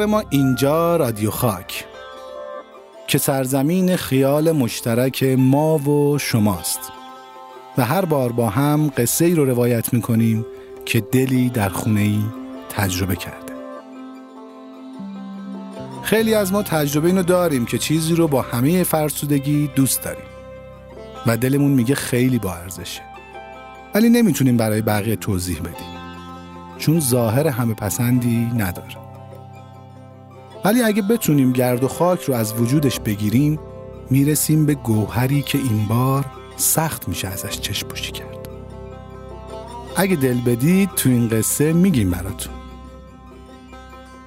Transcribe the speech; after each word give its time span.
قرار 0.00 0.10
ما 0.10 0.22
اینجا 0.30 0.96
رادیو 0.96 1.30
خاک 1.30 1.84
که 3.06 3.18
سرزمین 3.18 3.96
خیال 3.96 4.52
مشترک 4.52 5.22
ما 5.38 5.78
و 5.78 6.18
شماست. 6.18 6.80
و 7.78 7.84
هر 7.84 8.04
بار 8.04 8.32
با 8.32 8.48
هم 8.48 8.92
قصه 8.96 9.24
ای 9.24 9.34
رو 9.34 9.44
روایت 9.44 9.92
می‌کنیم 9.92 10.46
که 10.84 11.00
دلی 11.00 11.50
در 11.50 11.68
خونه 11.68 12.00
ای 12.00 12.22
تجربه 12.70 13.16
کرده. 13.16 13.52
خیلی 16.02 16.34
از 16.34 16.52
ما 16.52 16.62
تجربه 16.62 17.08
اینو 17.08 17.22
داریم 17.22 17.66
که 17.66 17.78
چیزی 17.78 18.14
رو 18.14 18.28
با 18.28 18.42
همه 18.42 18.82
فرسودگی 18.82 19.70
دوست 19.74 20.02
داریم. 20.02 20.30
و 21.26 21.36
دلمون 21.36 21.72
میگه 21.72 21.94
خیلی 21.94 22.38
با 22.38 22.54
ارزشه. 22.54 23.02
ولی 23.94 24.08
نمی‌تونیم 24.08 24.56
برای 24.56 24.82
بقیه 24.82 25.16
توضیح 25.16 25.60
بدیم. 25.60 26.00
چون 26.78 27.00
ظاهر 27.00 27.48
همه 27.48 27.74
پسندی 27.74 28.50
نداره. 28.56 29.09
ولی 30.64 30.82
اگه 30.82 31.02
بتونیم 31.02 31.52
گرد 31.52 31.84
و 31.84 31.88
خاک 31.88 32.22
رو 32.22 32.34
از 32.34 32.52
وجودش 32.52 33.00
بگیریم 33.00 33.58
می‌رسیم 34.10 34.66
به 34.66 34.74
گوهری 34.74 35.42
که 35.42 35.58
این 35.58 35.86
بار 35.86 36.24
سخت 36.56 37.08
میشه 37.08 37.28
ازش 37.28 37.60
چشم 37.60 37.88
پوشی 37.88 38.12
کرد. 38.12 38.48
اگه 39.96 40.16
دل 40.16 40.40
بدید 40.40 40.90
تو 40.96 41.08
این 41.08 41.28
قصه 41.28 41.72
میگیم 41.72 42.10
براتون. 42.10 42.52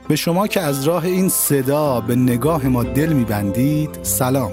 به 0.07 0.15
شما 0.15 0.47
که 0.47 0.61
از 0.61 0.83
راه 0.83 1.05
این 1.05 1.29
صدا 1.29 2.01
به 2.01 2.15
نگاه 2.15 2.67
ما 2.67 2.83
دل 2.83 3.13
میبندید 3.13 3.99
سلام. 4.03 4.51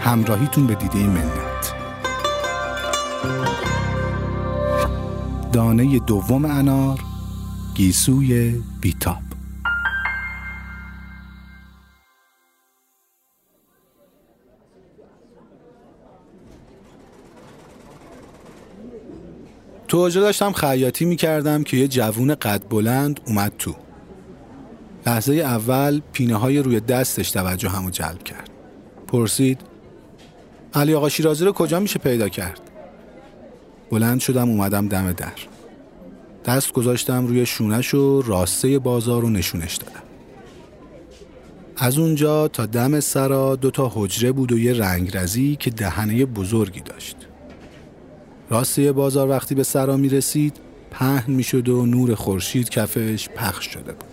همراهیتون 0.00 0.66
به 0.66 0.74
دیده 0.74 0.98
منت. 0.98 1.74
دانه 5.52 5.98
دوم 5.98 6.44
انار 6.44 6.98
گیسوی 7.74 8.62
بیتاب. 8.80 9.29
تو 19.90 20.00
آجا 20.00 20.20
داشتم 20.20 20.52
خیاطی 20.52 21.04
می‌کردم 21.04 21.62
که 21.62 21.76
یه 21.76 21.88
جوون 21.88 22.34
قد 22.34 22.68
بلند 22.68 23.20
اومد 23.26 23.52
تو. 23.58 23.74
لحظه 25.06 25.34
اول 25.34 26.00
پینه 26.12 26.36
های 26.36 26.58
روی 26.58 26.80
دستش 26.80 27.30
توجه 27.30 27.68
همو 27.68 27.90
جلب 27.90 28.22
کرد. 28.22 28.50
پرسید 29.06 29.60
علی 30.74 30.94
آقا 30.94 31.08
شیرازی 31.08 31.44
رو 31.44 31.52
کجا 31.52 31.80
میشه 31.80 31.98
پیدا 31.98 32.28
کرد؟ 32.28 32.60
بلند 33.90 34.20
شدم 34.20 34.48
اومدم 34.48 34.88
دم 34.88 35.12
در. 35.12 35.32
دست 36.44 36.72
گذاشتم 36.72 37.26
روی 37.26 37.46
شونش 37.46 37.94
و 37.94 38.22
راسته 38.22 38.78
بازار 38.78 39.22
رو 39.22 39.30
نشونش 39.30 39.76
دادم. 39.76 40.02
از 41.76 41.98
اونجا 41.98 42.48
تا 42.48 42.66
دم 42.66 43.00
سرا 43.00 43.56
دو 43.56 43.70
تا 43.70 43.92
حجره 43.94 44.32
بود 44.32 44.52
و 44.52 44.58
یه 44.58 44.72
رنگرزی 44.72 45.56
که 45.56 45.70
دهنه 45.70 46.26
بزرگی 46.26 46.80
داشت. 46.80 47.29
راسته 48.50 48.92
بازار 48.92 49.28
وقتی 49.28 49.54
به 49.54 49.62
سرا 49.62 49.96
می 49.96 50.08
رسید 50.08 50.56
پهن 50.90 51.32
می 51.32 51.42
شد 51.42 51.68
و 51.68 51.86
نور 51.86 52.14
خورشید 52.14 52.68
کفش 52.68 53.28
پخش 53.28 53.66
شده 53.66 53.92
بود. 53.92 54.10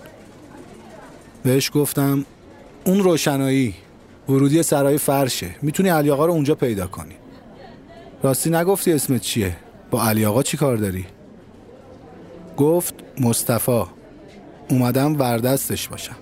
بهش 1.43 1.71
گفتم 1.73 2.25
اون 2.85 2.99
روشنایی 2.99 3.75
ورودی 4.29 4.63
سرای 4.63 4.97
فرشه. 4.97 5.55
می‌تونی 5.61 5.89
علی 5.89 6.11
آقا 6.11 6.25
رو 6.25 6.33
اونجا 6.33 6.55
پیدا 6.55 6.87
کنی. 6.87 7.15
راستی 8.23 8.49
نگفتی 8.49 8.93
اسمت 8.93 9.21
چیه؟ 9.21 9.55
با 9.91 10.03
علی 10.03 10.25
آقا 10.25 10.43
چی 10.43 10.57
کار 10.57 10.77
داری؟ 10.77 11.05
گفت 12.57 12.93
مصطفی 13.19 13.83
اومدم 14.69 15.19
وردستش 15.19 15.87
باشم. 15.87 16.15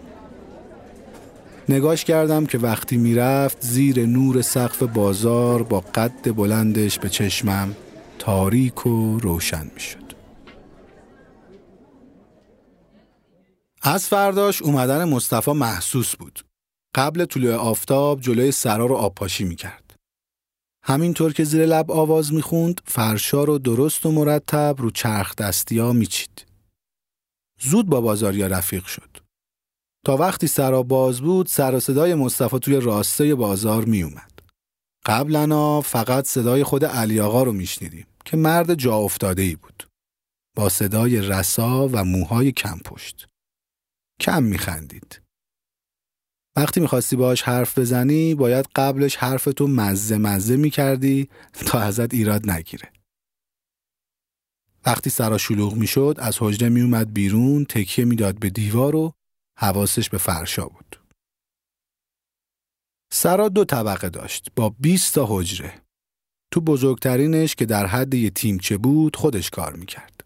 نگاش 1.69 2.05
کردم 2.05 2.45
که 2.45 2.57
وقتی 2.57 2.97
می‌رفت 2.97 3.57
زیر 3.61 4.05
نور 4.05 4.41
سقف 4.41 4.83
بازار 4.83 5.63
با 5.63 5.79
قد 5.79 6.35
بلندش 6.35 6.99
به 6.99 7.09
چشمم 7.09 7.75
تاریک 8.19 8.85
و 8.85 9.19
روشن 9.19 9.71
می‌شد. 9.73 10.05
از 13.81 14.07
فرداش 14.07 14.61
اومدن 14.61 15.09
مصطفی 15.09 15.51
محسوس 15.51 16.15
بود. 16.15 16.45
قبل 16.95 17.25
طلوع 17.25 17.53
آفتاب 17.55 18.21
جلوی 18.21 18.51
سرا 18.51 18.85
رو 18.85 18.95
آبپاشی 18.95 19.43
می‌کرد. 19.43 19.95
همینطور 20.83 21.33
که 21.33 21.43
زیر 21.43 21.65
لب 21.65 21.91
آواز 21.91 22.33
می‌خوند 22.33 22.81
فرشا 22.85 23.43
رو 23.43 23.57
درست 23.57 24.05
و 24.05 24.11
مرتب 24.11 24.75
رو 24.77 24.91
چرخ 24.91 25.35
دستی 25.35 25.79
ها 25.79 25.93
میچید. 25.93 26.45
زود 27.61 27.89
با 27.89 28.01
بازاریا 28.01 28.47
رفیق 28.47 28.85
شد. 28.85 29.17
تا 30.05 30.17
وقتی 30.17 30.47
سرا 30.47 30.83
باز 30.83 31.21
بود 31.21 31.47
سر 31.47 31.79
صدای 31.79 32.15
مصطفی 32.15 32.59
توی 32.59 32.75
راسته 32.75 33.35
بازار 33.35 33.85
میومد. 33.85 34.34
قبلا 35.05 35.81
فقط 35.81 36.25
صدای 36.25 36.63
خود 36.63 36.85
علی 36.85 37.19
آقا 37.19 37.43
رو 37.43 37.51
میشنیدیم 37.51 38.07
که 38.25 38.37
مرد 38.37 38.73
جا 38.73 38.95
افتاده 38.95 39.41
ای 39.41 39.55
بود. 39.55 39.87
با 40.55 40.69
صدای 40.69 41.21
رسا 41.21 41.89
و 41.91 42.03
موهای 42.03 42.51
کم 42.51 42.79
پشت. 42.85 43.27
کم 44.19 44.43
میخندید. 44.43 45.21
وقتی 46.55 46.79
می‌خواستی 46.79 47.15
باهاش 47.15 47.41
حرف 47.41 47.77
بزنی 47.77 48.35
باید 48.35 48.65
قبلش 48.75 49.15
حرفتو 49.15 49.67
مزه 49.67 50.17
مزه 50.17 50.57
می‌کردی 50.57 51.29
تا 51.53 51.79
ازت 51.79 52.13
ایراد 52.13 52.49
نگیره. 52.49 52.91
وقتی 54.85 55.09
سرا 55.09 55.37
شلوغ 55.37 55.73
می‌شد 55.73 56.15
از 56.17 56.37
حجره 56.39 56.69
میومد 56.69 57.13
بیرون 57.13 57.65
تکیه 57.65 58.05
می‌داد 58.05 58.39
به 58.39 58.49
دیوار 58.49 58.95
و 58.95 59.13
حواسش 59.59 60.09
به 60.09 60.17
فرشا 60.17 60.65
بود. 60.65 61.04
سرا 63.17 63.49
دو 63.49 63.65
طبقه 63.65 64.09
داشت 64.09 64.47
با 64.55 64.75
20 64.79 65.15
تا 65.15 65.25
حجره. 65.29 65.81
تو 66.51 66.61
بزرگترینش 66.61 67.55
که 67.55 67.65
در 67.65 67.85
حد 67.85 68.13
یه 68.13 68.29
تیمچه 68.29 68.77
بود 68.77 69.15
خودش 69.15 69.49
کار 69.49 69.75
می‌کرد. 69.75 70.25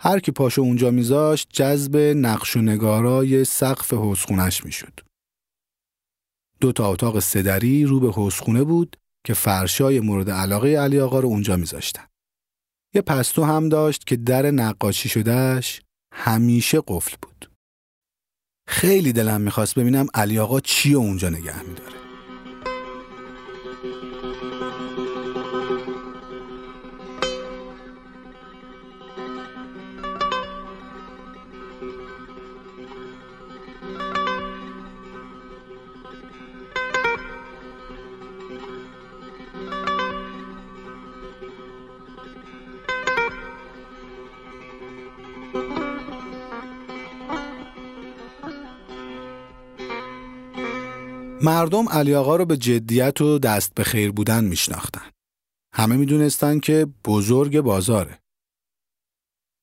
هر 0.00 0.20
کی 0.20 0.32
پاشو 0.32 0.62
اونجا 0.62 0.90
میذاشت 0.90 1.48
جذب 1.52 1.96
نقش 1.96 2.56
و 2.56 2.60
نگارای 2.60 3.44
سقف 3.44 3.92
حوزخونش 3.92 4.64
می‌شد. 4.64 5.00
دو 6.60 6.72
تا 6.72 6.88
اتاق 6.88 7.18
سدری 7.18 7.84
رو 7.84 8.00
به 8.00 8.10
حوزخونه 8.10 8.64
بود 8.64 8.96
که 9.24 9.34
فرشای 9.34 10.00
مورد 10.00 10.30
علاقه 10.30 10.68
علی 10.68 11.00
آقا 11.00 11.20
رو 11.20 11.28
اونجا 11.28 11.56
میذاشتن. 11.56 12.06
یه 12.94 13.02
پستو 13.02 13.44
هم 13.44 13.68
داشت 13.68 14.06
که 14.06 14.16
در 14.16 14.50
نقاشی 14.50 15.08
شدهش 15.08 15.82
همیشه 16.12 16.80
قفل 16.88 17.16
بود. 17.22 17.47
خیلی 18.70 19.12
دلم 19.12 19.40
می‌خواست 19.40 19.74
ببینم 19.78 20.06
علی 20.14 20.38
آقا 20.38 20.60
چی 20.60 20.94
اونجا 20.94 21.28
نگه 21.28 21.62
میداره. 21.62 22.07
مردم 51.48 51.88
علی 51.88 52.14
آقا 52.14 52.36
رو 52.36 52.44
به 52.44 52.56
جدیت 52.56 53.20
و 53.20 53.38
دست 53.38 53.74
به 53.74 53.84
خیر 53.84 54.12
بودن 54.12 54.44
میشناختن. 54.44 55.10
همه 55.74 55.96
می‌دونستن 55.96 56.60
که 56.60 56.86
بزرگ 57.04 57.60
بازاره. 57.60 58.18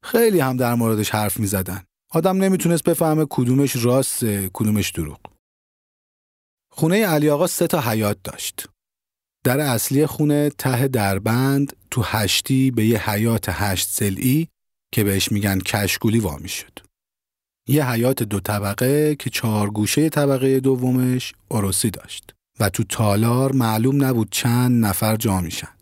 خیلی 0.04 0.40
هم 0.40 0.58
در 0.58 0.76
موردش 0.76 1.10
حرف 1.10 1.40
می‌زدن. 1.40 1.84
آدم 2.12 2.38
نمی‌تونست 2.38 2.84
بفهمه 2.84 3.26
کدومش 3.30 3.76
راست 3.76 4.26
کدومش 4.54 4.90
دروغ. 4.90 5.20
خونه 6.72 7.06
علی 7.06 7.30
آقا 7.30 7.48
سه 7.48 7.68
تا 7.68 7.82
حیات 7.82 8.18
داشت. 8.24 8.68
در 9.44 9.60
اصلی 9.60 10.06
خونه 10.06 10.50
ته 10.50 10.88
دربند 10.88 11.76
تو 11.92 12.02
هشتی 12.02 12.72
به 12.72 12.86
یه 12.86 13.10
حیات 13.10 13.46
هشت 13.50 13.88
سلعی 13.90 14.48
که 14.92 15.04
بهش 15.04 15.32
میگن 15.32 15.60
کشگولی 15.60 16.20
وامی 16.20 16.50
شد. 16.50 16.80
یه 17.68 17.90
حیات 17.90 18.24
دو 18.24 18.40
طبقه 18.40 19.16
که 19.16 19.30
چهار 19.30 19.70
گوشه 19.70 20.10
طبقه 20.10 20.60
دومش 20.60 21.34
عروسی 21.52 21.90
داشت 21.90 22.36
و 22.60 22.70
تو 22.70 22.84
تالار 22.84 23.52
معلوم 23.52 24.06
نبود 24.06 24.28
چند 24.32 24.86
نفر 24.86 25.16
جا 25.16 25.42
میشن. 25.42 25.76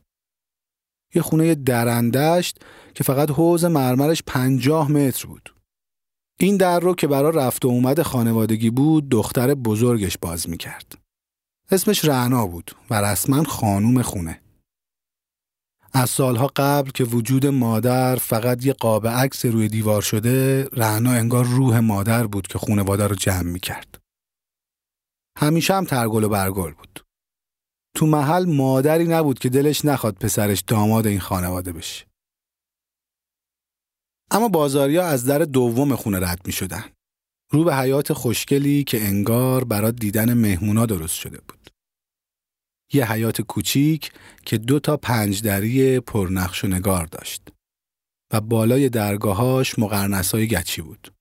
یه 1.15 1.21
خونه 1.21 1.55
درندشت 1.55 2.57
که 2.95 3.03
فقط 3.03 3.31
حوز 3.31 3.65
مرمرش 3.65 4.23
پنجاه 4.27 4.91
متر 4.91 5.27
بود. 5.27 5.55
این 6.39 6.57
در 6.57 6.79
رو 6.79 6.95
که 6.95 7.07
برا 7.07 7.29
رفت 7.29 7.65
و 7.65 7.67
اومد 7.67 8.01
خانوادگی 8.01 8.69
بود 8.69 9.09
دختر 9.09 9.53
بزرگش 9.53 10.17
باز 10.21 10.49
می‌کرد. 10.49 10.97
اسمش 11.71 12.05
رعنا 12.05 12.47
بود 12.47 12.71
و 12.89 13.01
رسما 13.01 13.43
خانوم 13.43 14.01
خونه. 14.01 14.42
از 15.95 16.09
سالها 16.09 16.51
قبل 16.55 16.91
که 16.91 17.03
وجود 17.03 17.45
مادر 17.45 18.15
فقط 18.15 18.65
یه 18.65 18.73
قاب 18.73 19.07
عکس 19.07 19.45
روی 19.45 19.67
دیوار 19.67 20.01
شده 20.01 20.63
رهنا 20.63 21.11
انگار 21.11 21.45
روح 21.45 21.79
مادر 21.79 22.27
بود 22.27 22.47
که 22.47 22.59
خونواده 22.59 23.07
رو 23.07 23.15
جمع 23.15 23.51
می 23.51 23.59
کرد. 23.59 24.01
همیشه 25.37 25.73
هم 25.73 25.85
ترگل 25.85 26.23
و 26.23 26.29
برگل 26.29 26.71
بود. 26.71 26.99
تو 27.95 28.05
محل 28.05 28.45
مادری 28.45 29.07
نبود 29.07 29.39
که 29.39 29.49
دلش 29.49 29.85
نخواد 29.85 30.15
پسرش 30.15 30.61
داماد 30.67 31.07
این 31.07 31.19
خانواده 31.19 31.71
بشه. 31.73 32.05
اما 34.31 34.47
بازاریا 34.47 35.05
از 35.05 35.25
در 35.25 35.39
دوم 35.39 35.95
خونه 35.95 36.19
رد 36.19 36.41
می 36.45 36.53
شدن. 36.53 36.83
رو 37.51 37.63
به 37.63 37.75
حیات 37.75 38.13
خوشگلی 38.13 38.83
که 38.83 39.01
انگار 39.01 39.63
برات 39.63 39.95
دیدن 39.95 40.33
مهمونا 40.33 40.85
درست 40.85 41.15
شده 41.15 41.37
بود. 41.47 41.62
یه 42.93 43.11
حیات 43.11 43.41
کوچیک 43.41 44.11
که 44.45 44.57
دو 44.57 44.79
تا 44.79 44.97
پنج 44.97 45.41
دری 45.41 45.99
پرنقش 45.99 46.63
و 46.63 46.67
نگار 46.67 47.05
داشت 47.05 47.47
و 48.33 48.41
بالای 48.41 48.89
درگاهاش 48.89 49.79
مقرنسای 49.79 50.47
گچی 50.47 50.81
بود. 50.81 51.13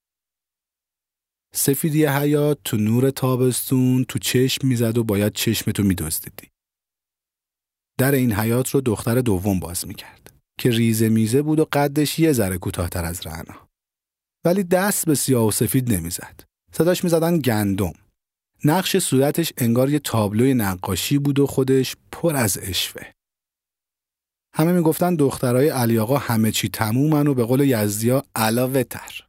سفیدی 1.54 2.06
حیات 2.06 2.58
تو 2.64 2.76
نور 2.76 3.10
تابستون 3.10 4.04
تو 4.04 4.18
چشم 4.18 4.68
می‌زد 4.68 4.98
و 4.98 5.04
باید 5.04 5.32
چشمتو 5.32 5.82
میدزدیدی. 5.82 6.48
در 7.98 8.12
این 8.12 8.32
حیات 8.32 8.70
رو 8.70 8.80
دختر 8.80 9.20
دوم 9.20 9.60
باز 9.60 9.86
می‌کرد 9.86 10.34
که 10.58 10.70
ریزه 10.70 11.08
میزه 11.08 11.42
بود 11.42 11.60
و 11.60 11.66
قدش 11.72 12.18
یه 12.18 12.32
ذره 12.32 12.58
کوتاهتر 12.58 13.04
از 13.04 13.26
رعنا. 13.26 13.68
ولی 14.44 14.64
دست 14.64 15.06
به 15.06 15.14
سیاه 15.14 15.46
و 15.46 15.50
سفید 15.50 15.92
نمی‌زد. 15.92 16.40
صداش 16.72 17.04
می‌زدن 17.04 17.38
گندم. 17.38 17.92
نقش 18.64 18.96
صورتش 18.98 19.52
انگار 19.56 19.90
یه 19.90 19.98
تابلوی 19.98 20.54
نقاشی 20.54 21.18
بود 21.18 21.38
و 21.38 21.46
خودش 21.46 21.96
پر 22.12 22.36
از 22.36 22.58
اشوه. 22.62 23.02
همه 24.54 24.72
می‌گفتن 24.72 25.14
دخترای 25.14 25.68
علی 25.68 25.98
آقا 25.98 26.16
همه 26.16 26.52
چی 26.52 26.68
تمومن 26.68 27.26
و 27.26 27.34
به 27.34 27.44
قول 27.44 27.60
یزدیا 27.60 28.22
علاوه 28.34 28.82
تر. 28.82 29.26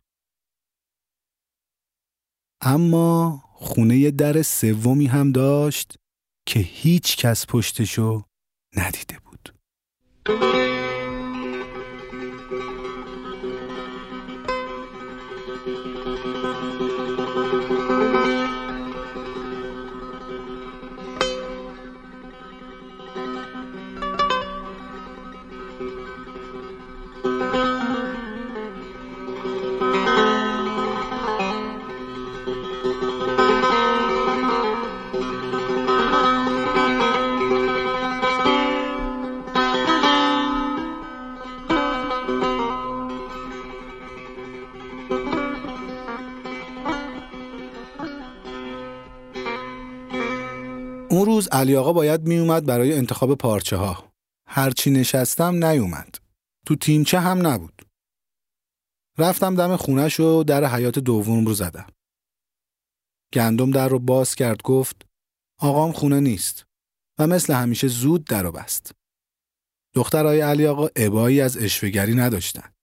اما 2.62 3.44
خونه 3.54 4.12
در 4.12 4.42
سومی 4.42 5.06
هم 5.06 5.32
داشت 5.32 5.96
که 6.48 6.60
هیچ 6.60 7.18
کس 7.18 7.46
پشتشو 7.48 8.24
ندیده 8.78 9.18
بود. 9.20 9.54
علی 51.54 51.76
آقا 51.76 51.94
باید 51.94 52.22
می 52.22 52.38
اومد 52.38 52.66
برای 52.66 52.94
انتخاب 52.94 53.36
پارچه 53.36 53.78
ها. 53.78 54.14
هرچی 54.48 54.92
نشستم 54.92 55.66
نیومد. 55.66 56.18
تو 56.66 56.76
تیمچه 56.76 57.20
هم 57.20 57.48
نبود. 57.48 57.82
رفتم 59.18 59.56
دم 59.56 59.76
خونش 59.76 60.20
و 60.20 60.44
در 60.44 60.66
حیات 60.66 61.00
دوم 61.00 61.46
رو 61.46 61.54
زدم. 61.54 61.88
گندم 63.34 63.72
در 63.72 63.88
رو 63.88 64.00
باز 64.00 64.36
کرد 64.36 64.62
گفت 64.62 65.06
آقام 65.60 65.92
خونه 65.92 66.20
نیست 66.20 66.66
و 67.20 67.28
مثل 67.28 67.54
همیشه 67.54 67.88
زود 67.88 68.26
در 68.26 68.44
رو 68.44 68.52
بست. 68.52 68.92
دخترای 69.94 70.42
علی 70.42 70.68
آقا 70.68 70.88
عبایی 70.96 71.42
از 71.42 71.58
اشوگری 71.58 72.16
نداشتن. 72.16 72.74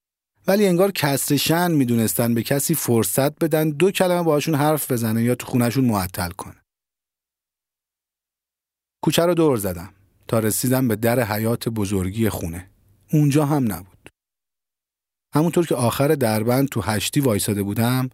ولی 0.47 0.67
انگار 0.67 0.91
کسر 0.91 1.35
شن 1.35 1.71
می‌دونستن 1.71 2.33
به 2.33 2.43
کسی 2.43 2.75
فرصت 2.75 3.39
بدن 3.39 3.69
دو 3.69 3.91
کلمه 3.91 4.23
باشون 4.23 4.55
حرف 4.55 4.91
بزنه 4.91 5.23
یا 5.23 5.35
تو 5.35 5.47
خونشون 5.47 5.85
معطل 5.85 6.29
کنه. 6.29 6.60
کوچه 9.03 9.25
رو 9.25 9.33
دور 9.33 9.57
زدم 9.57 9.93
تا 10.27 10.39
رسیدم 10.39 10.87
به 10.87 10.95
در 10.95 11.19
حیات 11.19 11.69
بزرگی 11.69 12.29
خونه. 12.29 12.71
اونجا 13.13 13.45
هم 13.45 13.73
نبود. 13.73 14.09
همونطور 15.33 15.65
که 15.65 15.75
آخر 15.75 16.07
دربند 16.07 16.69
تو 16.69 16.81
هشتی 16.81 17.19
وایساده 17.19 17.63
بودم 17.63 18.09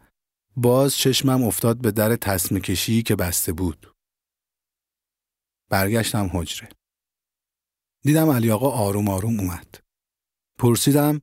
باز 0.56 0.96
چشمم 0.96 1.44
افتاد 1.44 1.82
به 1.82 1.92
در 1.92 2.16
تصمه 2.16 2.60
کشی 2.60 3.04
که 3.04 3.16
بسته 3.16 3.54
بود. 3.54 3.94
برگشتم 5.70 6.30
حجره. 6.34 6.70
دیدم 8.04 8.30
علی 8.30 8.52
آقا 8.52 8.72
آروم 8.72 9.10
آروم 9.10 9.40
اومد. 9.40 9.84
پرسیدم 10.60 11.22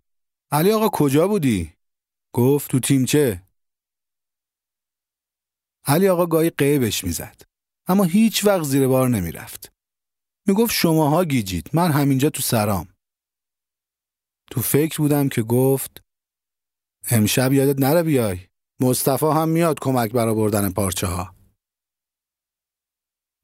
علی 0.50 0.72
آقا 0.72 0.88
کجا 0.88 1.28
بودی؟ 1.28 1.72
گفت 2.32 2.70
تو 2.70 2.80
تیمچه. 2.80 3.42
علی 5.84 6.08
آقا 6.08 6.26
گاهی 6.26 6.50
قیبش 6.50 7.04
می‌زد. 7.04 7.53
اما 7.86 8.04
هیچ 8.04 8.44
وقت 8.44 8.62
زیر 8.62 8.88
بار 8.88 9.08
نمی 9.08 9.32
رفت. 9.32 9.72
می 10.46 10.54
گفت 10.54 10.72
شماها 10.72 11.24
گیجید 11.24 11.70
من 11.72 11.90
همینجا 11.90 12.30
تو 12.30 12.42
سرام. 12.42 12.88
تو 14.50 14.60
فکر 14.60 14.98
بودم 14.98 15.28
که 15.28 15.42
گفت 15.42 16.02
امشب 17.10 17.52
یادت 17.52 17.80
نره 17.80 18.02
بیای. 18.02 18.38
مصطفی 18.80 19.26
هم 19.26 19.48
میاد 19.48 19.80
کمک 19.80 20.12
برا 20.12 20.34
بردن 20.34 20.72
پارچه 20.72 21.06
ها. 21.06 21.34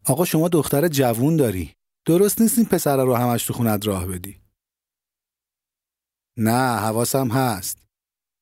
آقا 0.06 0.24
شما 0.24 0.48
دختر 0.48 0.88
جوون 0.88 1.36
داری. 1.36 1.74
درست 2.06 2.40
نیست 2.40 2.58
این 2.58 2.66
پسر 2.66 3.04
رو 3.04 3.14
همش 3.14 3.44
تو 3.44 3.52
خونت 3.52 3.86
راه 3.86 4.06
بدی. 4.06 4.40
نه 6.36 6.78
حواسم 6.78 7.28
هست. 7.28 7.86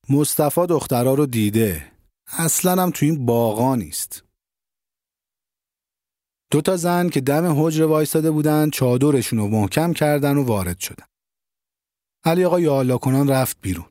مصطفی 0.09 0.67
دخترها 0.67 1.13
رو 1.13 1.25
دیده. 1.25 1.91
اصلا 2.27 2.83
هم 2.83 2.91
تو 2.91 3.05
این 3.05 3.25
باغا 3.25 3.75
نیست. 3.75 4.28
دو 6.51 6.61
تا 6.61 6.77
زن 6.77 7.09
که 7.09 7.21
دم 7.21 7.65
حجره 7.65 7.85
وایستاده 7.85 8.31
بودن 8.31 8.69
چادرشون 8.69 9.39
رو 9.39 9.47
محکم 9.47 9.93
کردن 9.93 10.37
و 10.37 10.43
وارد 10.43 10.79
شدن. 10.79 11.05
علی 12.23 12.45
آقا 12.45 12.59
یا 12.59 12.97
کنان 12.97 13.29
رفت 13.29 13.57
بیرون. 13.61 13.89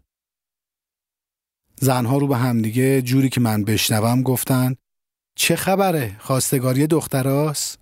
زنها 1.81 2.19
رو 2.19 2.27
به 2.27 2.37
همدیگه 2.37 3.03
جوری 3.03 3.29
که 3.29 3.41
من 3.41 3.65
بشنوم 3.65 4.23
گفتن 4.23 4.77
چه 5.37 5.57
خبره 5.57 6.17
خواستگاری 6.19 6.87
دختراست؟ 6.87 7.79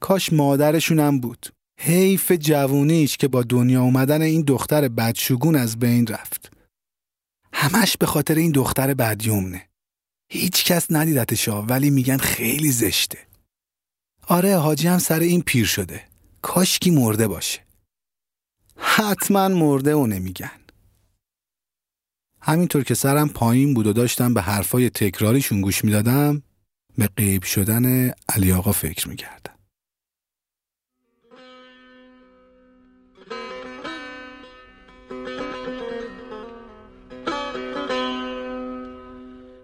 کاش 0.00 0.32
مادرشونم 0.32 1.20
بود. 1.20 1.46
حیف 1.80 2.32
جوونیش 2.32 3.16
که 3.16 3.28
با 3.28 3.42
دنیا 3.42 3.82
اومدن 3.82 4.22
این 4.22 4.42
دختر 4.42 4.88
بدشگون 4.88 5.56
از 5.56 5.78
بین 5.78 6.06
رفت. 6.06 6.52
همش 7.52 7.96
به 7.96 8.06
خاطر 8.06 8.34
این 8.34 8.52
دختر 8.52 8.94
بدیومنه. 8.94 9.68
هیچ 10.30 10.64
کس 10.64 10.86
ندیدتشا 10.90 11.62
ولی 11.62 11.90
میگن 11.90 12.16
خیلی 12.16 12.72
زشته. 12.72 13.18
آره 14.28 14.56
حاجی 14.56 14.88
هم 14.88 14.98
سر 14.98 15.20
این 15.20 15.42
پیر 15.42 15.66
شده. 15.66 16.04
کاشکی 16.42 16.90
مرده 16.90 17.28
باشه. 17.28 17.60
حتما 18.76 19.48
مرده 19.48 19.94
و 19.94 20.06
نمیگن. 20.06 20.60
همینطور 22.40 22.84
که 22.84 22.94
سرم 22.94 23.28
پایین 23.28 23.74
بود 23.74 23.86
و 23.86 23.92
داشتم 23.92 24.34
به 24.34 24.42
حرفای 24.42 24.90
تکراریشون 24.90 25.60
گوش 25.60 25.84
می‌دادم 25.84 26.42
به 26.98 27.08
قیب 27.16 27.42
شدن 27.42 28.12
علی 28.28 28.52
آقا 28.52 28.72
فکر 28.72 29.08
می‌کردم. 29.08 29.54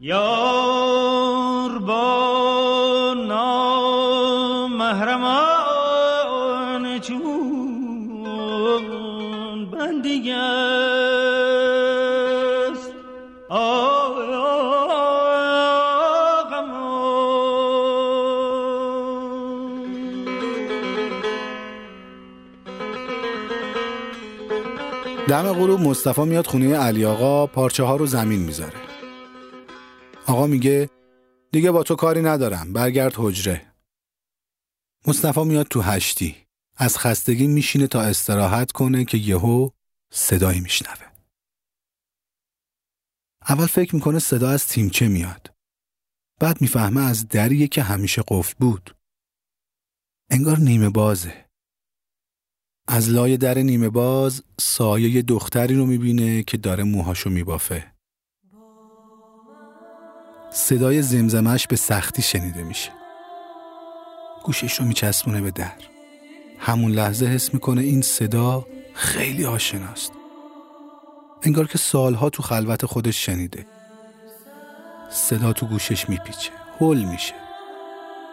یار 0.00 0.51
دم 25.32 25.52
غروب 25.52 25.80
مصطفی 25.80 26.24
میاد 26.24 26.46
خونه 26.46 26.76
علی 26.76 27.04
آقا 27.04 27.46
پارچه 27.46 27.82
ها 27.82 27.96
رو 27.96 28.06
زمین 28.06 28.40
می‌ذاره. 28.40 28.80
آقا 30.26 30.46
میگه 30.46 30.90
دیگه 31.52 31.70
با 31.70 31.82
تو 31.82 31.94
کاری 31.94 32.22
ندارم 32.22 32.72
برگرد 32.72 33.12
حجره. 33.16 33.74
مصطفی 35.06 35.44
میاد 35.44 35.66
تو 35.66 35.80
هشتی. 35.80 36.36
از 36.76 36.98
خستگی 36.98 37.46
میشینه 37.46 37.86
تا 37.86 38.00
استراحت 38.00 38.72
کنه 38.72 39.04
که 39.04 39.18
یهو 39.18 39.68
صدایی 40.12 40.60
میشنوه. 40.60 41.06
اول 43.48 43.66
فکر 43.66 43.94
می‌کنه 43.94 44.18
صدا 44.18 44.50
از 44.50 44.66
تیمچه 44.66 45.08
میاد. 45.08 45.54
بعد 46.40 46.60
می‌فهمه 46.60 47.00
از 47.00 47.28
دریه 47.28 47.68
که 47.68 47.82
همیشه 47.82 48.22
قفل 48.28 48.54
بود. 48.58 48.96
انگار 50.30 50.58
نیمه 50.58 50.90
بازه. 50.90 51.51
از 52.94 53.10
لای 53.10 53.36
در 53.36 53.58
نیمه 53.58 53.88
باز 53.88 54.42
سایه 54.60 55.22
دختری 55.22 55.74
رو 55.74 55.86
می‌بینه 55.86 56.42
که 56.42 56.56
داره 56.56 56.84
موهاشو 56.84 57.30
میبافه. 57.30 57.84
صدای 60.50 61.02
زمزمش 61.02 61.66
به 61.66 61.76
سختی 61.76 62.22
شنیده 62.22 62.62
میشه. 62.62 62.90
گوشش 64.44 64.80
رو 64.80 64.84
میچسبونه 64.84 65.40
به 65.40 65.50
در. 65.50 65.72
همون 66.58 66.92
لحظه 66.92 67.26
حس 67.26 67.54
می‌کنه 67.54 67.82
این 67.82 68.02
صدا 68.02 68.66
خیلی 68.94 69.44
آشناست. 69.44 70.12
انگار 71.42 71.66
که 71.66 71.78
سالها 71.78 72.30
تو 72.30 72.42
خلوت 72.42 72.86
خودش 72.86 73.26
شنیده. 73.26 73.66
صدا 75.10 75.52
تو 75.52 75.66
گوشش 75.66 76.08
میپیچه. 76.08 76.50
هل 76.80 77.04
میشه. 77.04 77.41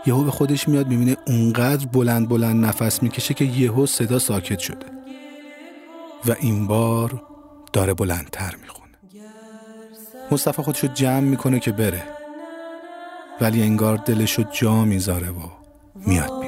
یهو 0.10 0.24
به 0.24 0.32
خودش 0.32 0.68
میاد 0.68 0.88
می‌بینه 0.88 1.18
اونقدر 1.28 1.86
بلند 1.86 2.30
بلند 2.30 2.66
نفس 2.66 3.04
می‌کشه 3.04 3.34
که 3.34 3.46
یهو 3.46 3.86
صدا 3.86 4.20
ساکت 4.20 4.60
شده. 4.60 4.86
و 6.26 6.36
این 6.40 6.68
بار 6.68 7.24
داره 7.74 7.94
بلندتر 7.94 8.56
می‌خونه. 8.62 8.98
مصطفی 10.32 10.62
خودشو 10.62 10.88
جمع 10.88 11.20
می‌کنه 11.20 11.60
که 11.60 11.72
بره. 11.72 12.04
ولی 13.42 13.62
انگار 13.62 13.98
دلشو 13.98 14.44
جا 14.44 14.86
می‌ذاره 14.86 15.30
و 15.30 15.42
میاد. 15.96 16.39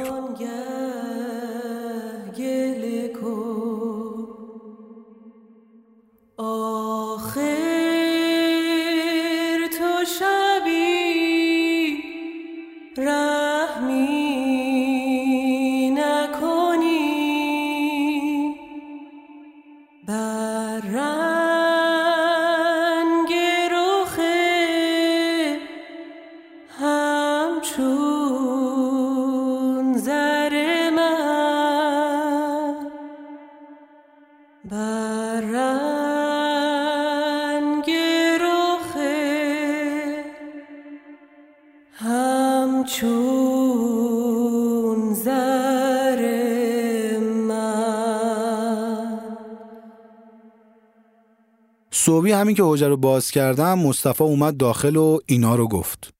صبحی 52.11 52.31
همین 52.31 52.55
که 52.55 52.63
حجره 52.65 52.89
رو 52.89 52.97
باز 52.97 53.31
کردم 53.31 53.79
مصطفی 53.79 54.23
اومد 54.23 54.57
داخل 54.57 54.95
و 54.95 55.19
اینا 55.25 55.55
رو 55.55 55.67
گفت. 55.67 56.13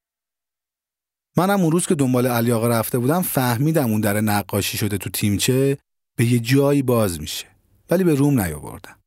منم 1.38 1.62
اون 1.62 1.71
روز 1.71 1.88
که 1.88 1.95
دنبال 1.95 2.27
علی 2.27 2.51
آقا 2.51 2.67
رفته 2.67 3.00
بودم 3.00 3.21
فهمیدم 3.21 3.91
اون 3.91 4.01
در 4.01 4.21
نقاشی 4.21 4.77
شده 4.77 4.98
تو 4.98 5.10
تیمچه 5.10 5.77
به 6.15 6.25
یه 6.25 6.39
جایی 6.39 6.81
باز 6.81 7.21
میشه. 7.21 7.48
ولی 7.89 8.03
به 8.03 8.15
روم 8.15 8.41
نیاوردم. 8.41 9.00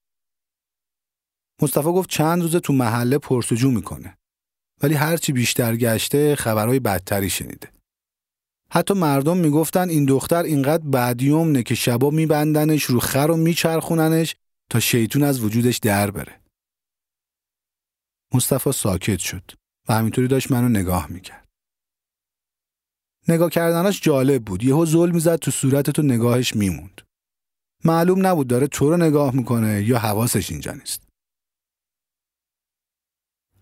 مصطفی 1.63 1.89
گفت 1.89 2.11
چند 2.11 2.43
روزه 2.43 2.61
تو 2.61 2.73
محله 2.73 3.19
پرسجو 3.19 3.71
می‌کنه. 3.71 4.17
ولی 4.83 4.95
هرچی 4.95 5.33
بیشتر 5.33 5.77
گشته 5.77 6.37
خبرهای 6.37 6.81
بدتری 6.81 7.31
شنیده. 7.31 7.69
حتی 8.71 8.95
مردم 8.95 9.37
می‌گفتن 9.37 9.89
این 9.89 10.05
دختر 10.05 10.43
اینقدر 10.43 10.89
بدیومنه 10.89 11.63
که 11.63 11.75
شبا 11.75 12.11
میبندنش 12.11 12.85
رو 12.85 13.01
خر 13.01 13.31
و 13.31 13.37
میچرخوننش 13.37 14.37
تا 14.71 14.81
شیطون 14.81 15.23
از 15.23 15.41
وجودش 15.41 15.79
در 15.79 16.11
بره. 16.11 16.44
مصطفی 18.35 18.73
ساکت 18.73 19.19
شد 19.19 19.51
و 19.89 19.95
همینطوری 19.95 20.29
داشت 20.29 20.51
منو 20.51 20.69
نگاه 20.69 21.13
می‌کرد. 21.13 21.49
نگاه 23.29 23.51
کردنش 23.51 24.01
جالب 24.03 24.45
بود. 24.45 24.65
یهو 24.65 24.87
زل 24.87 25.11
می‌زد 25.11 25.37
تو 25.37 25.51
صورت 25.51 25.91
تو 25.91 26.03
نگاهش 26.03 26.57
میموند. 26.57 27.01
معلوم 27.85 28.27
نبود 28.27 28.47
داره 28.47 28.67
تو 28.67 28.91
رو 28.91 28.97
نگاه 28.97 29.35
می‌کنه 29.35 29.83
یا 29.83 29.99
حواسش 29.99 30.51
اینجا 30.51 30.73
نیست. 30.73 31.09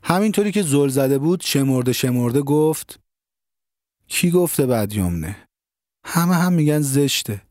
همینطوری 0.02 0.52
که 0.52 0.62
زل 0.62 0.88
زده 0.88 1.19
بود 1.19 1.41
شمرده 1.41 1.93
شمرده 1.93 2.43
گفت 2.43 3.00
کی 4.09 4.31
گفته 4.31 4.67
بدیومنه؟ 4.67 5.49
همه 6.05 6.35
هم 6.35 6.52
میگن 6.52 6.81
زشته. 6.81 7.47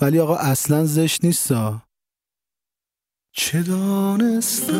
ولی 0.00 0.18
آقا 0.18 0.36
اصلا 0.36 0.84
زشت 0.84 1.24
نیستا. 1.24 1.82
چه 3.34 3.62
دانستم 3.62 4.72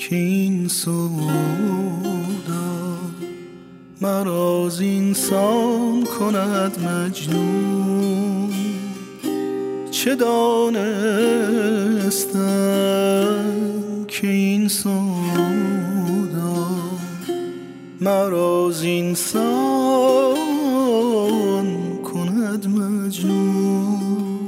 که 0.00 0.16
این 0.16 0.68
سودا 0.68 1.20
مراز 4.00 4.80
اینسان 4.80 6.04
کند 6.04 6.78
مجنون 6.84 8.50
چه 9.90 10.14
دانستم 10.14 10.84
که 14.08 14.26
این 14.26 14.68
سودا 14.68 14.96
مراز 18.00 18.82
اینسان 18.82 20.36
کند 22.02 22.66
مجنون 22.66 24.40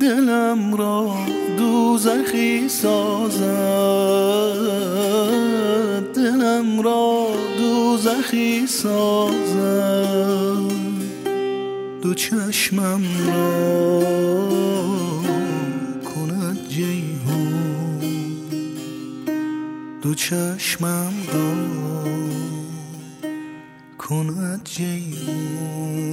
دلم 0.00 0.74
را 0.74 1.39
دوزخی 1.70 2.68
سازد. 2.68 3.40
دلم 6.14 6.82
را 6.82 7.26
دوزخی 7.58 8.66
سازد. 8.66 10.70
دو 12.02 12.14
چشمم 12.14 13.02
را 13.26 14.00
کند 16.04 16.58
جیهون 16.68 18.00
دو 20.02 20.14
چشمم 20.14 21.12
را 21.32 21.54
کند 23.98 24.60
جیهون 24.64 26.10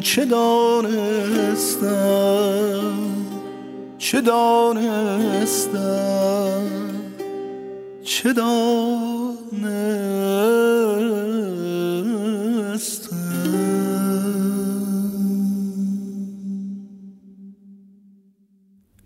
چه 0.00 0.24
دانستم؟ 0.24 1.86
چه 4.06 4.20
دانستم؟ 4.20 5.86
چه 8.04 8.32
دانستم؟ 8.32 9.46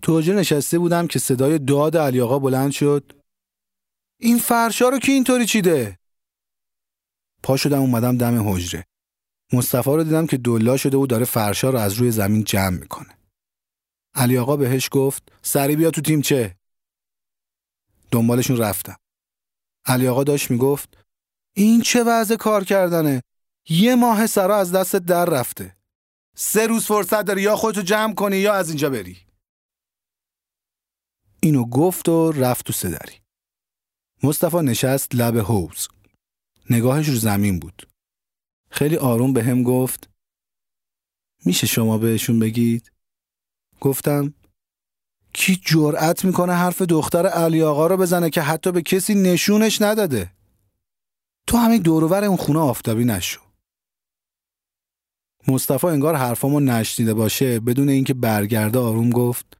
تو 0.02 0.20
نشسته 0.20 0.78
بودم 0.78 1.06
که 1.06 1.18
صدای 1.18 1.58
داد 1.58 1.96
علی 1.96 2.20
آقا 2.20 2.38
بلند 2.38 2.70
شد. 2.70 3.12
این 4.20 4.38
فرشا 4.38 4.88
رو 4.88 4.98
کی 4.98 5.12
اینطوری 5.12 5.46
چیده؟ 5.46 5.98
پا 7.42 7.56
شدم 7.56 7.80
اومدم 7.80 8.18
دم 8.18 8.48
حجره. 8.48 8.84
مصطفی 9.52 9.90
رو 9.90 10.04
دیدم 10.04 10.26
که 10.26 10.36
دلا 10.36 10.76
شده 10.76 10.96
و 10.96 11.06
داره 11.06 11.24
فرشا 11.24 11.70
رو 11.70 11.78
از 11.78 11.94
روی 11.94 12.10
زمین 12.10 12.44
جمع 12.44 12.78
می‌کنه. 12.78 13.19
علی 14.14 14.38
آقا 14.38 14.56
بهش 14.56 14.88
گفت 14.92 15.32
سری 15.42 15.76
بیا 15.76 15.90
تو 15.90 16.00
تیم 16.00 16.22
چه؟ 16.22 16.56
دنبالشون 18.10 18.56
رفتم. 18.56 18.96
علی 19.84 20.08
آقا 20.08 20.24
داشت 20.24 20.50
می‌گفت 20.50 20.96
این 21.56 21.80
چه 21.80 22.04
وضع 22.04 22.36
کار 22.36 22.64
کردنه؟ 22.64 23.22
یه 23.68 23.94
ماه 23.94 24.26
سرا 24.26 24.56
از 24.56 24.72
دست 24.72 24.96
در 24.96 25.24
رفته. 25.24 25.76
سه 26.36 26.66
روز 26.66 26.86
فرصت 26.86 27.22
داری 27.22 27.42
یا 27.42 27.56
خودتو 27.56 27.82
جمع 27.82 28.14
کنی 28.14 28.36
یا 28.36 28.54
از 28.54 28.68
اینجا 28.68 28.90
بری. 28.90 29.18
اینو 31.42 31.64
گفت 31.64 32.08
و 32.08 32.32
رفت 32.32 32.66
تو 32.66 32.72
سدری 32.72 33.14
مصطفی 34.22 34.56
نشست 34.56 35.14
لب 35.14 35.38
حوز 35.38 35.88
نگاهش 36.70 37.08
رو 37.08 37.14
زمین 37.14 37.58
بود. 37.58 37.88
خیلی 38.70 38.96
آروم 38.96 39.32
به 39.32 39.44
هم 39.44 39.62
گفت 39.62 40.10
میشه 41.44 41.66
شما 41.66 41.98
بهشون 41.98 42.38
بگید؟ 42.38 42.92
گفتم 43.80 44.34
کی 45.32 45.56
جرأت 45.64 46.24
می‌کنه 46.24 46.52
حرف 46.52 46.82
دختر 46.82 47.26
علی 47.26 47.62
آقا 47.62 47.86
رو 47.86 47.96
بزنه 47.96 48.30
که 48.30 48.42
حتی 48.42 48.72
به 48.72 48.82
کسی 48.82 49.14
نشونش 49.14 49.82
نداده؟ 49.82 50.32
تو 51.46 51.56
همین 51.56 51.82
دورور 51.82 52.24
اون 52.24 52.36
خونه 52.36 52.58
آفتابی 52.58 53.04
نشو. 53.04 53.40
مصطفی 55.48 55.86
انگار 55.86 56.14
حرفامو 56.14 56.60
نشنیده 56.60 57.14
باشه 57.14 57.60
بدون 57.60 57.88
اینکه 57.88 58.14
برگرده 58.14 58.78
آروم 58.78 59.10
گفت 59.10 59.56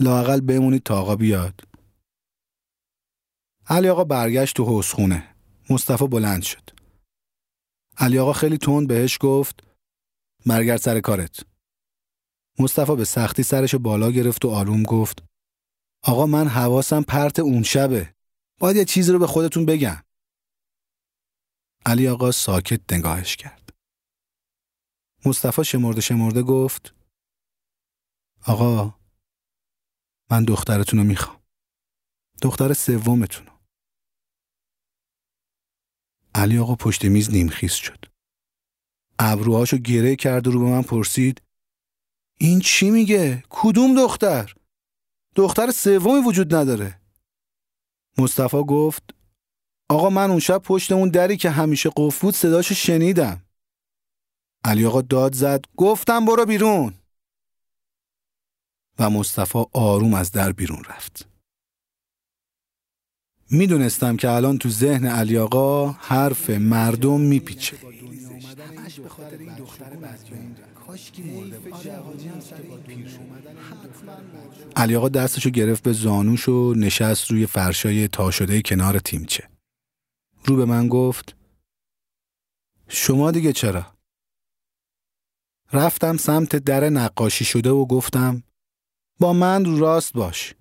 لاقل 0.00 0.40
بمونید 0.40 0.82
تا 0.82 1.00
آقا 1.00 1.16
بیاد. 1.16 1.60
علی 3.68 3.88
آقا 3.88 4.04
برگشت 4.04 4.56
تو 4.56 4.82
خونه 4.82 5.34
مصطفی 5.70 6.06
بلند 6.06 6.42
شد. 6.42 6.70
علی 7.98 8.18
آقا 8.18 8.32
خیلی 8.32 8.58
تند 8.58 8.88
بهش 8.88 9.18
گفت 9.20 9.64
مرگرد 10.46 10.80
سر 10.80 11.00
کارت. 11.00 11.53
مصطفی 12.58 12.96
به 12.96 13.04
سختی 13.04 13.42
سرشو 13.42 13.78
بالا 13.78 14.10
گرفت 14.10 14.44
و 14.44 14.50
آروم 14.50 14.82
گفت 14.82 15.24
آقا 16.02 16.26
من 16.26 16.48
حواسم 16.48 17.02
پرت 17.02 17.38
اون 17.38 17.62
شبه. 17.62 18.14
باید 18.60 18.76
یه 18.76 18.84
چیزی 18.84 19.12
رو 19.12 19.18
به 19.18 19.26
خودتون 19.26 19.66
بگم. 19.66 20.02
علی 21.86 22.08
آقا 22.08 22.30
ساکت 22.30 22.92
نگاهش 22.92 23.36
کرد. 23.36 23.70
مصطفی 25.26 25.64
شمرده 25.64 26.00
شمرده 26.00 26.42
گفت 26.42 26.94
آقا 28.46 28.94
من 30.30 30.44
دخترتون 30.44 30.98
رو 30.98 31.04
می‌خوام. 31.06 31.42
دختر 32.42 32.72
سومتون 32.72 33.46
علی 36.34 36.58
آقا 36.58 36.74
پشت 36.74 37.04
میز 37.04 37.30
نیمخیز 37.30 37.72
شد. 37.72 38.04
ابروهاشو 39.18 39.76
گره 39.76 40.16
کرد 40.16 40.46
و 40.46 40.50
رو 40.50 40.60
به 40.60 40.66
من 40.66 40.82
پرسید 40.82 41.42
این 42.38 42.60
چی 42.60 42.90
میگه؟ 42.90 43.44
کدوم 43.50 43.94
دختر؟ 44.02 44.54
دختر 45.34 45.70
سومی 45.70 46.20
وجود 46.26 46.54
نداره. 46.54 47.00
مصطفی 48.18 48.62
گفت 48.68 49.14
آقا 49.88 50.10
من 50.10 50.30
اون 50.30 50.40
شب 50.40 50.58
پشت 50.58 50.92
اون 50.92 51.08
دری 51.08 51.36
که 51.36 51.50
همیشه 51.50 51.90
قفل 51.96 52.20
بود 52.20 52.34
صداشو 52.34 52.74
شنیدم. 52.74 53.42
علی 54.64 54.86
آقا 54.86 55.02
داد 55.02 55.34
زد 55.34 55.64
گفتم 55.76 56.24
برو 56.24 56.46
بیرون. 56.46 56.94
و 58.98 59.10
مصطفی 59.10 59.64
آروم 59.72 60.14
از 60.14 60.32
در 60.32 60.52
بیرون 60.52 60.84
رفت. 60.84 61.28
می‌دونستم 63.50 64.16
که 64.16 64.30
الان 64.30 64.58
تو 64.58 64.68
ذهن 64.68 65.06
علی 65.06 65.38
آقا 65.38 65.90
حرف 65.90 66.50
مردم 66.50 67.20
میپیچه. 67.20 67.76
علی 74.76 74.96
آقا 74.96 75.08
دستشو 75.08 75.50
گرفت 75.50 75.82
به 75.82 75.92
زانوش 75.92 76.48
و 76.48 76.74
نشست 76.74 77.30
روی 77.30 77.46
فرشای 77.46 78.08
تا 78.08 78.30
شده 78.30 78.62
کنار 78.62 78.98
تیمچه. 78.98 79.48
رو 80.44 80.56
به 80.56 80.64
من 80.64 80.88
گفت 80.88 81.36
شما 82.88 83.30
دیگه 83.30 83.52
چرا؟ 83.52 83.86
رفتم 85.72 86.16
سمت 86.16 86.56
در 86.56 86.90
نقاشی 86.90 87.44
شده 87.44 87.70
و 87.70 87.86
گفتم 87.86 88.42
با 89.20 89.32
من 89.32 89.64
رو 89.64 89.78
راست 89.78 90.12
باش. 90.12 90.54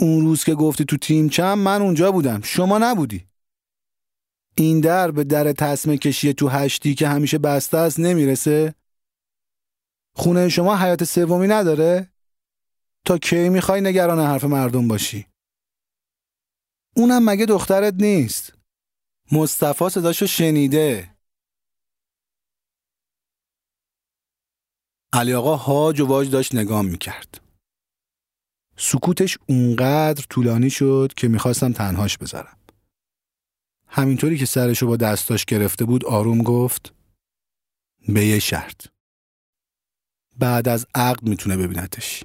اون 0.00 0.24
روز 0.24 0.44
که 0.44 0.54
گفتی 0.54 0.84
تو 0.84 0.96
تیم 0.96 1.28
چم 1.28 1.58
من 1.58 1.82
اونجا 1.82 2.12
بودم. 2.12 2.40
شما 2.42 2.78
نبودی. 2.78 3.29
این 4.56 4.80
در 4.80 5.10
به 5.10 5.24
در 5.24 5.52
تصمه 5.52 5.96
کشی 5.98 6.34
تو 6.34 6.48
هشتی 6.48 6.94
که 6.94 7.08
همیشه 7.08 7.38
بسته 7.38 7.76
است 7.78 8.00
نمی‌رسه؟ 8.00 8.74
خونه 10.14 10.48
شما 10.48 10.76
حیات 10.76 11.04
سومی 11.04 11.46
نداره؟ 11.46 12.12
تا 13.06 13.18
کی 13.18 13.48
می‌خوای 13.48 13.80
نگران 13.80 14.18
حرف 14.18 14.44
مردم 14.44 14.88
باشی؟ 14.88 15.26
اونم 16.96 17.24
مگه 17.24 17.46
دخترت 17.46 17.94
نیست؟ 17.94 18.52
مصطفی 19.32 19.88
صداشو 19.88 20.26
شنیده. 20.26 21.16
علی 25.12 25.34
آقا 25.34 25.56
هاج 25.56 26.00
و 26.00 26.06
واج 26.06 26.30
داشت 26.30 26.54
نگام 26.54 26.86
می‌کرد. 26.86 27.40
سکوتش 28.76 29.38
اونقدر 29.48 30.24
طولانی 30.30 30.70
شد 30.70 31.12
که 31.16 31.28
می‌خواستم 31.28 31.72
تنهاش 31.72 32.18
بذارم. 32.18 32.59
همینطوری 33.90 34.38
که 34.38 34.46
سرشو 34.46 34.86
با 34.86 34.96
دستاش 34.96 35.44
گرفته 35.44 35.84
بود 35.84 36.04
آروم 36.04 36.42
گفت 36.42 36.94
به 38.08 38.26
یه 38.26 38.38
شرط. 38.38 38.86
بعد 40.38 40.68
از 40.68 40.86
عقد 40.94 41.22
می‌تونه 41.22 41.56
ببینتش 41.56 42.24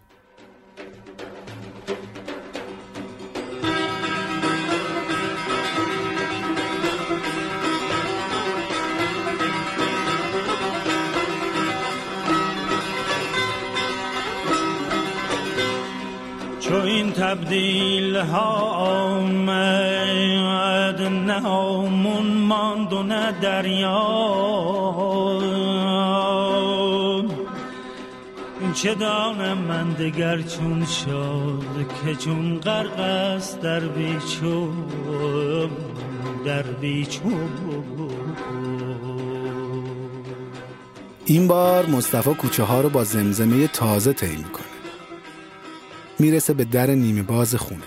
چو 16.68 16.76
این 16.76 17.12
تبدیل 17.12 18.16
ها 18.16 18.56
آمد 19.06 21.02
نه 21.02 21.48
آمون 21.48 22.28
ماند 22.28 22.94
و 22.94 23.04
نه 23.04 23.32
دریا. 23.42 24.26
چه 28.74 28.96
دانم 28.96 29.58
من 29.58 29.94
دگر 29.94 30.42
چون 30.42 30.86
شد 30.86 31.86
که 32.06 32.16
چون 32.16 32.60
غرق 32.60 33.00
است 33.00 33.62
در 33.62 33.80
بیچون 33.80 34.74
در 36.46 36.64
بیچون. 36.64 37.50
این 41.26 41.48
بار 41.48 41.86
مصطفی 41.86 42.34
کوچه 42.34 42.64
ها 42.64 42.82
رو 42.82 42.90
با 42.90 43.04
زمزمه 43.04 43.68
تازه 43.68 44.14
طی 44.14 44.36
می‌کنه. 44.36 44.75
می‌رسه 46.20 46.54
به 46.54 46.64
در 46.64 46.90
نیمه 46.90 47.24
باز 47.24 47.56
خونه. 47.56 47.84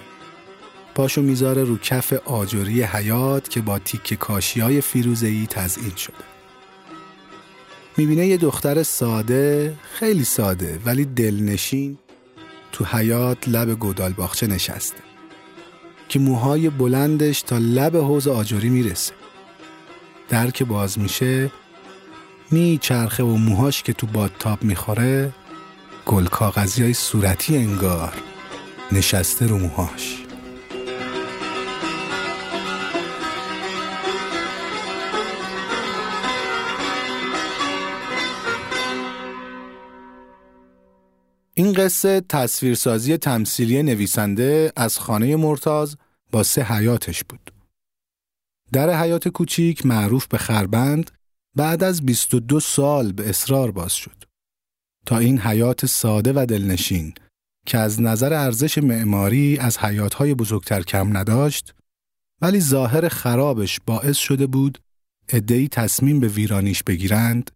پاشو 0.94 1.22
می‌ذاره 1.22 1.64
رو 1.64 1.78
کف 1.78 2.12
آجوری 2.12 2.82
حیات 2.82 3.48
که 3.48 3.60
با 3.60 3.78
تیک 3.78 4.14
کاشی 4.14 4.60
های 4.60 4.80
فیروزهی 4.80 5.46
تزئین 5.50 5.96
شده. 5.96 6.14
می‌بینه 7.96 8.26
یه 8.26 8.36
دختر 8.36 8.82
ساده 8.82 9.76
خیلی 9.92 10.24
ساده 10.24 10.78
ولی 10.84 11.04
دلنشین 11.04 11.98
تو 12.72 12.84
حیات 12.84 13.48
لب 13.48 13.70
گودال 13.70 14.12
باخچه 14.12 14.46
نشسته. 14.46 14.98
که 16.08 16.18
موهای 16.18 16.70
بلندش 16.70 17.42
تا 17.42 17.58
لب 17.58 17.96
حوز 17.96 18.28
آجوری 18.28 18.68
می‌رسه. 18.68 19.12
در 20.28 20.50
که 20.50 20.64
باز 20.64 20.98
میشه 20.98 21.50
میچرخه 22.50 23.22
و 23.22 23.36
موهاش 23.36 23.82
که 23.82 23.92
تو 23.92 24.06
بادتاب 24.06 24.62
می‌خوره 24.64 25.32
گل 26.08 26.26
کاغذی 26.26 26.82
های 26.82 26.94
صورتی 26.94 27.56
انگار 27.56 28.22
نشسته 28.92 29.46
رو 29.46 29.58
موهاش 29.58 30.24
این 41.54 41.72
قصه 41.72 42.20
تصویرسازی 42.20 43.16
تمثیلی 43.16 43.82
نویسنده 43.82 44.72
از 44.76 44.98
خانه 44.98 45.36
مرتاز 45.36 45.96
با 46.32 46.42
سه 46.42 46.62
حیاتش 46.62 47.24
بود. 47.24 47.50
در 48.72 49.02
حیات 49.02 49.28
کوچیک 49.28 49.86
معروف 49.86 50.26
به 50.26 50.38
خربند 50.38 51.10
بعد 51.56 51.84
از 51.84 52.06
22 52.06 52.60
سال 52.60 53.12
به 53.12 53.28
اصرار 53.28 53.70
باز 53.70 53.92
شد. 53.92 54.27
تا 55.08 55.18
این 55.18 55.38
حیات 55.38 55.86
ساده 55.86 56.32
و 56.36 56.46
دلنشین 56.48 57.14
که 57.66 57.78
از 57.78 58.00
نظر 58.00 58.34
ارزش 58.34 58.78
معماری 58.78 59.58
از 59.58 59.78
حیاتهای 59.78 60.34
بزرگتر 60.34 60.82
کم 60.82 61.16
نداشت 61.16 61.74
ولی 62.42 62.60
ظاهر 62.60 63.08
خرابش 63.08 63.80
باعث 63.86 64.16
شده 64.16 64.46
بود 64.46 64.78
ادهی 65.28 65.68
تصمیم 65.68 66.20
به 66.20 66.28
ویرانیش 66.28 66.82
بگیرند 66.82 67.50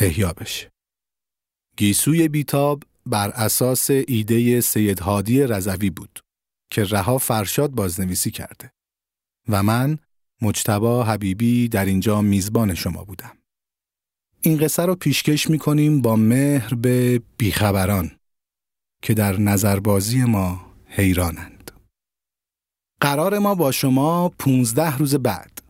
احیا 0.00 0.32
بشه. 0.32 0.70
گیسوی 1.76 2.28
بیتاب 2.28 2.82
بر 3.06 3.28
اساس 3.28 3.90
ایده 3.90 4.60
سید 4.60 5.00
هادی 5.00 5.42
رضوی 5.42 5.90
بود 5.90 6.20
که 6.70 6.84
رها 6.84 7.18
فرشاد 7.18 7.70
بازنویسی 7.70 8.30
کرده 8.30 8.72
و 9.48 9.62
من 9.62 9.98
مجتبا 10.42 11.04
حبیبی 11.04 11.68
در 11.68 11.84
اینجا 11.84 12.22
میزبان 12.22 12.74
شما 12.74 13.04
بودم. 13.04 13.39
این 14.42 14.58
قصه 14.58 14.82
رو 14.86 14.94
پیشکش 14.94 15.50
می‌کنیم 15.50 16.00
با 16.00 16.16
مهر 16.16 16.74
به 16.74 17.22
بیخبران 17.38 18.10
که 19.02 19.14
در 19.14 19.40
نظربازی 19.40 20.24
ما 20.24 20.66
حیرانند. 20.86 21.70
قرار 23.00 23.38
ما 23.38 23.54
با 23.54 23.72
شما 23.72 24.28
15 24.28 24.96
روز 24.96 25.14
بعد 25.14 25.62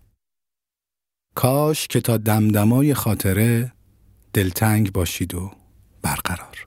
کاش 1.35 1.87
که 1.87 2.01
تا 2.01 2.17
دمدمای 2.17 2.95
خاطره 2.95 3.73
دلتنگ 4.33 4.93
باشید 4.93 5.35
و 5.35 5.53
برقرار 6.03 6.67